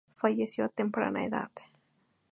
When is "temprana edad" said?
0.69-1.51